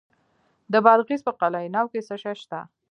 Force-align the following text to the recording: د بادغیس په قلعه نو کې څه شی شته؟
د 0.71 0.73
بادغیس 0.85 1.21
په 1.27 1.31
قلعه 1.39 1.69
نو 1.75 1.85
کې 1.91 1.99
څه 2.07 2.15
شی 2.23 2.35
شته؟ 2.41 2.59